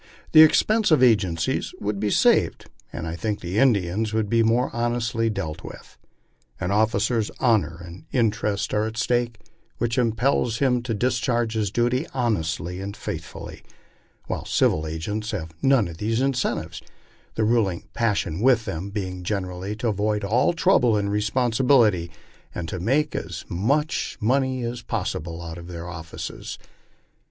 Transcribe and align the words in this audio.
The 0.31 0.41
expense 0.41 0.89
of 0.89 1.03
agencies 1.03 1.75
would 1.79 1.99
be 1.99 2.09
saved, 2.09 2.65
and 2.91 3.05
I 3.05 3.15
think 3.15 3.39
the 3.39 3.59
Indians 3.59 4.13
would 4.15 4.31
be 4.31 4.41
more 4.41 4.71
honestly 4.75 5.29
dealt 5.29 5.61
by. 5.61 5.77
An 6.59 6.71
officer's 6.71 7.29
honor 7.39 7.79
and 7.85 8.05
interest 8.11 8.73
are 8.73 8.87
at 8.87 8.97
stake, 8.97 9.37
which 9.77 9.99
impels 9.99 10.57
him 10.57 10.81
to 10.81 10.95
discharge 10.95 11.53
his 11.53 11.69
duty 11.69 12.07
honestly 12.15 12.81
and 12.81 12.97
faithfully, 12.97 13.61
while 14.25 14.43
civil 14.43 14.87
agents 14.87 15.29
have 15.29 15.53
none 15.61 15.87
of 15.87 15.97
these 15.99 16.19
incentives, 16.19 16.81
the 17.35 17.43
ruling 17.43 17.83
passion 17.93 18.39
with 18.41 18.65
them 18.65 18.89
being 18.89 19.21
generally 19.21 19.75
to 19.75 19.87
avoid 19.89 20.23
all 20.23 20.51
trouble 20.51 20.97
and 20.97 21.11
responsibility 21.11 22.09
and 22.55 22.67
to 22.69 22.79
make 22.79 23.15
as 23.15 23.45
much 23.47 24.17
122 24.19 24.19
LIFE 24.19 24.19
ON 24.19 24.19
THE 24.19 24.23
PLAINS. 24.23 24.27
money 24.27 24.63
as 24.63 24.81
possible 24.81 25.41
out 25.43 25.59
of 25.59 25.67
their 25.67 25.87
offices. 25.87 26.57